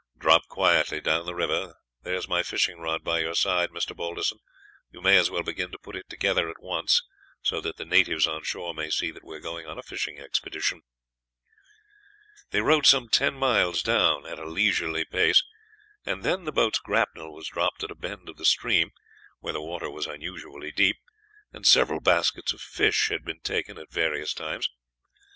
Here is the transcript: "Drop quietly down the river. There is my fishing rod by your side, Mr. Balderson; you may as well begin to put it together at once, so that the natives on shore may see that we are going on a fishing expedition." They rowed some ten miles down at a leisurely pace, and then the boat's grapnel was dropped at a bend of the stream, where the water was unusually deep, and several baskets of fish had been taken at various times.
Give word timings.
"Drop 0.17 0.47
quietly 0.47 0.99
down 0.99 1.27
the 1.27 1.35
river. 1.35 1.75
There 2.01 2.15
is 2.15 2.27
my 2.27 2.41
fishing 2.41 2.79
rod 2.79 3.03
by 3.03 3.19
your 3.19 3.35
side, 3.35 3.69
Mr. 3.69 3.95
Balderson; 3.95 4.39
you 4.89 4.99
may 4.99 5.15
as 5.15 5.29
well 5.29 5.43
begin 5.43 5.69
to 5.73 5.77
put 5.77 5.95
it 5.95 6.09
together 6.09 6.49
at 6.49 6.59
once, 6.59 7.03
so 7.43 7.61
that 7.61 7.77
the 7.77 7.85
natives 7.85 8.25
on 8.25 8.41
shore 8.41 8.73
may 8.73 8.89
see 8.89 9.11
that 9.11 9.23
we 9.23 9.35
are 9.35 9.39
going 9.39 9.67
on 9.67 9.77
a 9.77 9.83
fishing 9.83 10.17
expedition." 10.17 10.81
They 12.49 12.61
rowed 12.61 12.87
some 12.87 13.09
ten 13.09 13.35
miles 13.35 13.83
down 13.83 14.25
at 14.25 14.39
a 14.39 14.49
leisurely 14.49 15.05
pace, 15.05 15.43
and 16.03 16.23
then 16.23 16.45
the 16.45 16.51
boat's 16.51 16.79
grapnel 16.79 17.31
was 17.31 17.47
dropped 17.49 17.83
at 17.83 17.91
a 17.91 17.95
bend 17.95 18.27
of 18.27 18.37
the 18.37 18.43
stream, 18.45 18.93
where 19.39 19.53
the 19.53 19.61
water 19.61 19.91
was 19.91 20.07
unusually 20.07 20.71
deep, 20.71 20.97
and 21.53 21.67
several 21.67 21.99
baskets 21.99 22.53
of 22.53 22.59
fish 22.61 23.09
had 23.09 23.23
been 23.23 23.41
taken 23.41 23.77
at 23.77 23.91
various 23.91 24.33
times. 24.33 24.67